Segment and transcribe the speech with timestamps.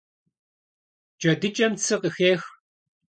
[1.19, 2.41] ДжэдыкӀэм цы къыхех.